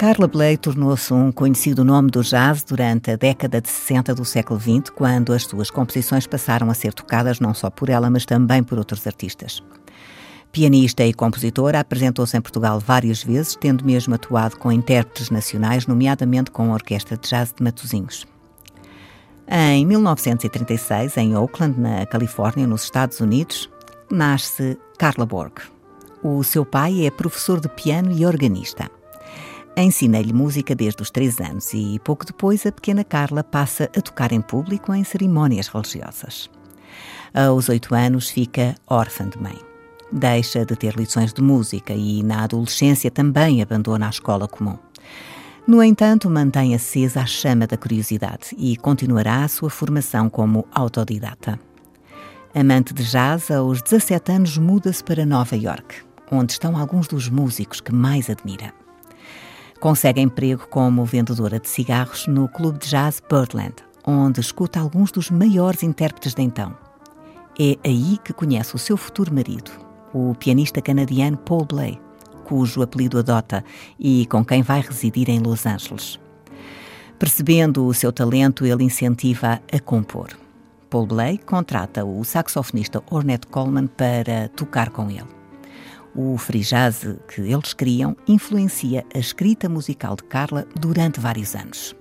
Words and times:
Carla 0.00 0.26
Bley 0.26 0.56
tornou-se 0.56 1.12
um 1.12 1.30
conhecido 1.30 1.84
nome 1.84 2.10
do 2.10 2.22
jazz 2.22 2.64
durante 2.64 3.10
a 3.10 3.16
década 3.16 3.60
de 3.60 3.68
60 3.68 4.14
do 4.14 4.24
século 4.24 4.58
XX, 4.58 4.88
quando 4.96 5.30
as 5.30 5.44
suas 5.44 5.70
composições 5.70 6.26
passaram 6.26 6.70
a 6.70 6.74
ser 6.74 6.94
tocadas 6.94 7.38
não 7.38 7.52
só 7.52 7.68
por 7.68 7.90
ela, 7.90 8.08
mas 8.08 8.24
também 8.24 8.62
por 8.62 8.78
outros 8.78 9.06
artistas. 9.06 9.62
Pianista 10.50 11.04
e 11.04 11.12
compositora, 11.12 11.80
apresentou-se 11.80 12.34
em 12.34 12.40
Portugal 12.40 12.80
várias 12.80 13.22
vezes, 13.22 13.54
tendo 13.60 13.84
mesmo 13.84 14.14
atuado 14.14 14.56
com 14.56 14.72
intérpretes 14.72 15.28
nacionais, 15.28 15.86
nomeadamente 15.86 16.50
com 16.50 16.70
a 16.70 16.76
Orquestra 16.76 17.18
de 17.18 17.28
Jazz 17.28 17.52
de 17.54 17.62
Matosinhos. 17.62 18.26
Em 19.46 19.84
1936, 19.84 21.14
em 21.18 21.36
Oakland, 21.36 21.78
na 21.78 22.06
Califórnia, 22.06 22.66
nos 22.66 22.84
Estados 22.84 23.20
Unidos, 23.20 23.68
nasce 24.10 24.78
Carla 24.96 25.26
Borg. 25.26 25.58
O 26.22 26.42
seu 26.42 26.64
pai 26.64 27.04
é 27.04 27.10
professor 27.10 27.60
de 27.60 27.68
piano 27.68 28.10
e 28.12 28.24
organista. 28.24 28.99
Ensina-lhe 29.76 30.32
música 30.32 30.74
desde 30.74 31.02
os 31.02 31.10
três 31.10 31.40
anos 31.40 31.72
e, 31.72 31.98
pouco 32.04 32.26
depois, 32.26 32.66
a 32.66 32.72
pequena 32.72 33.04
Carla 33.04 33.42
passa 33.42 33.84
a 33.96 34.00
tocar 34.00 34.32
em 34.32 34.40
público 34.40 34.92
em 34.92 35.04
cerimónias 35.04 35.68
religiosas. 35.68 36.50
Aos 37.32 37.68
oito 37.68 37.94
anos, 37.94 38.28
fica 38.28 38.74
órfã 38.86 39.28
de 39.28 39.40
mãe. 39.40 39.58
Deixa 40.12 40.66
de 40.66 40.74
ter 40.74 40.96
lições 40.96 41.32
de 41.32 41.40
música 41.40 41.94
e, 41.94 42.22
na 42.22 42.42
adolescência, 42.42 43.10
também 43.10 43.62
abandona 43.62 44.06
a 44.06 44.10
escola 44.10 44.48
comum. 44.48 44.76
No 45.66 45.82
entanto, 45.82 46.28
mantém 46.28 46.74
acesa 46.74 47.20
a 47.20 47.26
chama 47.26 47.66
da 47.66 47.76
curiosidade 47.76 48.48
e 48.58 48.76
continuará 48.76 49.44
a 49.44 49.48
sua 49.48 49.70
formação 49.70 50.28
como 50.28 50.66
autodidata. 50.72 51.60
Amante 52.52 52.92
de 52.92 53.04
jazz, 53.04 53.52
aos 53.52 53.80
17 53.80 54.32
anos 54.32 54.58
muda-se 54.58 55.04
para 55.04 55.24
Nova 55.24 55.56
York, 55.56 56.02
onde 56.32 56.52
estão 56.52 56.76
alguns 56.76 57.06
dos 57.06 57.28
músicos 57.28 57.80
que 57.80 57.94
mais 57.94 58.28
admira. 58.28 58.79
Consegue 59.80 60.20
emprego 60.20 60.68
como 60.68 61.06
vendedora 61.06 61.58
de 61.58 61.66
cigarros 61.66 62.26
no 62.26 62.46
clube 62.48 62.78
de 62.78 62.90
jazz 62.90 63.22
Birdland, 63.26 63.76
onde 64.06 64.38
escuta 64.38 64.78
alguns 64.78 65.10
dos 65.10 65.30
maiores 65.30 65.82
intérpretes 65.82 66.34
de 66.34 66.42
então. 66.42 66.76
É 67.58 67.78
aí 67.82 68.18
que 68.22 68.34
conhece 68.34 68.76
o 68.76 68.78
seu 68.78 68.98
futuro 68.98 69.34
marido, 69.34 69.70
o 70.12 70.34
pianista 70.34 70.82
canadiano 70.82 71.38
Paul 71.38 71.64
Bley, 71.64 71.98
cujo 72.44 72.82
apelido 72.82 73.18
adota 73.18 73.64
e 73.98 74.26
com 74.26 74.44
quem 74.44 74.60
vai 74.60 74.82
residir 74.82 75.30
em 75.30 75.40
Los 75.40 75.64
Angeles. 75.64 76.20
Percebendo 77.18 77.86
o 77.86 77.94
seu 77.94 78.12
talento, 78.12 78.66
ele 78.66 78.84
incentiva 78.84 79.62
a 79.72 79.80
compor. 79.80 80.28
Paul 80.90 81.06
Bley 81.06 81.38
contrata 81.38 82.04
o 82.04 82.22
saxofonista 82.22 83.02
Ornette 83.10 83.46
Coleman 83.46 83.86
para 83.86 84.48
tocar 84.50 84.90
com 84.90 85.10
ele. 85.10 85.39
O 86.14 86.36
free 86.36 86.62
jazz 86.62 87.06
que 87.28 87.40
eles 87.40 87.72
criam 87.72 88.16
influencia 88.26 89.04
a 89.14 89.18
escrita 89.18 89.68
musical 89.68 90.16
de 90.16 90.24
Carla 90.24 90.66
durante 90.78 91.20
vários 91.20 91.54
anos. 91.54 91.94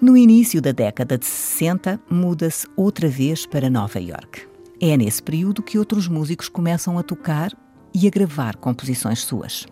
No 0.00 0.16
início 0.16 0.60
da 0.60 0.72
década 0.72 1.18
de 1.18 1.26
60, 1.26 2.00
muda-se 2.10 2.66
outra 2.76 3.08
vez 3.08 3.46
para 3.46 3.70
Nova 3.70 4.00
York. 4.00 4.46
É 4.80 4.96
nesse 4.96 5.22
período 5.22 5.62
que 5.62 5.78
outros 5.78 6.08
músicos 6.08 6.48
começam 6.48 6.98
a 6.98 7.02
tocar 7.02 7.52
e 7.94 8.06
a 8.06 8.10
gravar 8.10 8.56
composições 8.56 9.20
suas. 9.20 9.66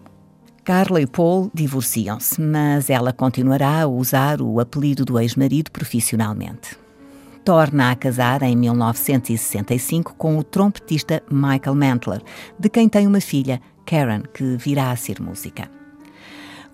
Carla 0.64 1.00
e 1.00 1.06
Paul 1.06 1.50
divorciam-se, 1.52 2.40
mas 2.40 2.88
ela 2.88 3.12
continuará 3.12 3.82
a 3.82 3.86
usar 3.88 4.40
o 4.40 4.60
apelido 4.60 5.04
do 5.04 5.18
ex-marido 5.18 5.70
profissionalmente 5.72 6.81
torna 7.44 7.90
a 7.90 7.96
casar 7.96 8.42
em 8.42 8.56
1965 8.56 10.14
com 10.14 10.38
o 10.38 10.44
trompetista 10.44 11.22
Michael 11.30 11.74
Mantler, 11.74 12.22
de 12.58 12.68
quem 12.68 12.88
tem 12.88 13.06
uma 13.06 13.20
filha, 13.20 13.60
Karen, 13.84 14.22
que 14.32 14.56
virá 14.56 14.90
a 14.90 14.96
ser 14.96 15.20
música. 15.20 15.70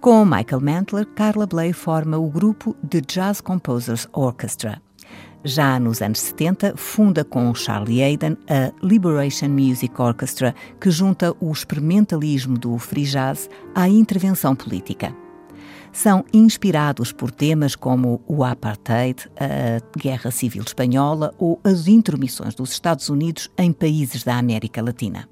Com 0.01 0.25
Michael 0.25 0.61
Mantler, 0.61 1.07
Carla 1.07 1.47
Bley 1.47 1.73
forma 1.73 2.19
o 2.19 2.29
grupo 2.29 2.75
The 2.89 3.01
Jazz 3.01 3.41
Composers 3.41 4.07
Orchestra. 4.13 4.81
Já 5.43 5.79
nos 5.81 6.03
anos 6.03 6.21
70, 6.21 6.75
funda 6.77 7.25
com 7.25 7.55
Charlie 7.55 8.03
Hayden 8.03 8.37
a 8.49 8.73
Liberation 8.85 9.49
Music 9.49 10.01
Orchestra, 10.01 10.55
que 10.81 10.91
junta 10.91 11.35
o 11.41 11.51
experimentalismo 11.51 12.59
do 12.59 12.77
free 12.79 13.05
jazz 13.05 13.49
à 13.75 13.89
intervenção 13.89 14.55
política 14.55 15.15
são 15.93 16.25
inspirados 16.33 17.13
por 17.13 17.31
temas 17.31 17.75
como 17.75 18.21
o 18.27 18.45
apartheid, 18.45 19.29
a 19.39 19.99
Guerra 19.99 20.31
Civil 20.31 20.63
Espanhola 20.63 21.35
ou 21.39 21.61
as 21.65 21.87
intromissões 21.87 22.55
dos 22.55 22.73
Estados 22.73 23.09
Unidos 23.09 23.51
em 23.57 23.73
países 23.73 24.25
da 24.25 24.37
América 24.37 24.83
Latina. 24.83 25.29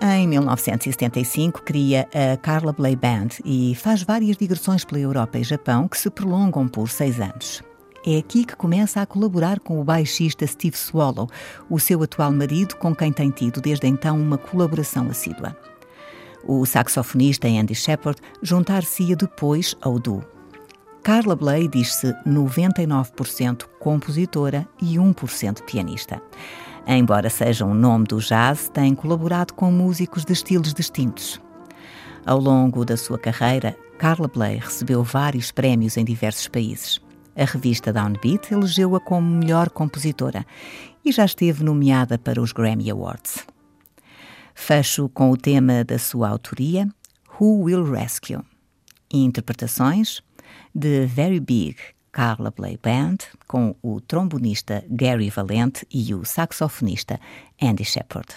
Em 0.00 0.28
1975, 0.28 1.62
cria 1.62 2.06
a 2.12 2.36
Carla 2.36 2.72
Bley 2.72 2.96
Band 2.96 3.28
e 3.44 3.74
faz 3.74 4.02
várias 4.02 4.36
digressões 4.36 4.84
pela 4.84 5.00
Europa 5.00 5.38
e 5.38 5.44
Japão 5.44 5.88
que 5.88 5.96
se 5.96 6.10
prolongam 6.10 6.68
por 6.68 6.88
seis 6.90 7.20
anos. 7.20 7.62
É 8.06 8.18
aqui 8.18 8.44
que 8.44 8.54
começa 8.54 9.00
a 9.00 9.06
colaborar 9.06 9.60
com 9.60 9.80
o 9.80 9.84
baixista 9.84 10.46
Steve 10.46 10.76
Swallow, 10.76 11.26
o 11.70 11.80
seu 11.80 12.02
atual 12.02 12.30
marido, 12.32 12.76
com 12.76 12.94
quem 12.94 13.10
tem 13.10 13.30
tido 13.30 13.62
desde 13.62 13.86
então 13.86 14.20
uma 14.20 14.36
colaboração 14.36 15.08
assídua. 15.08 15.56
O 16.46 16.64
saxofonista 16.66 17.48
Andy 17.48 17.74
Shepard 17.74 18.20
juntar-se-ia 18.42 19.16
depois 19.16 19.74
ao 19.80 19.98
duo. 19.98 20.22
Carla 21.02 21.36
Bley 21.36 21.68
diz-se 21.68 22.14
99% 22.26 23.64
compositora 23.78 24.66
e 24.80 24.96
1% 24.96 25.62
pianista. 25.62 26.22
Embora 26.86 27.30
seja 27.30 27.64
um 27.64 27.74
nome 27.74 28.06
do 28.06 28.18
jazz, 28.18 28.68
tem 28.68 28.94
colaborado 28.94 29.54
com 29.54 29.70
músicos 29.70 30.24
de 30.24 30.32
estilos 30.32 30.72
distintos. 30.72 31.40
Ao 32.26 32.38
longo 32.38 32.84
da 32.84 32.96
sua 32.96 33.18
carreira, 33.18 33.76
Carla 33.98 34.28
Bley 34.28 34.56
recebeu 34.56 35.02
vários 35.02 35.50
prémios 35.50 35.96
em 35.96 36.04
diversos 36.04 36.48
países. 36.48 37.00
A 37.36 37.44
revista 37.44 37.92
Downbeat 37.92 38.52
elegeu-a 38.52 39.00
como 39.00 39.28
melhor 39.28 39.70
compositora 39.70 40.46
e 41.04 41.12
já 41.12 41.24
esteve 41.24 41.64
nomeada 41.64 42.18
para 42.18 42.40
os 42.40 42.52
Grammy 42.52 42.90
Awards. 42.90 43.53
Fecho 44.54 45.08
com 45.08 45.30
o 45.30 45.36
tema 45.36 45.84
da 45.84 45.98
sua 45.98 46.28
autoria, 46.28 46.88
Who 47.38 47.64
Will 47.64 47.84
Rescue? 47.84 48.38
interpretações 49.12 50.20
de 50.74 51.06
Very 51.06 51.38
Big 51.38 51.76
Carla 52.10 52.52
Bley 52.52 52.78
Band, 52.80 53.18
com 53.46 53.74
o 53.82 54.00
trombonista 54.00 54.84
Gary 54.88 55.30
Valente 55.30 55.84
e 55.92 56.14
o 56.14 56.24
saxofonista 56.24 57.20
Andy 57.60 57.84
Shepard. 57.84 58.36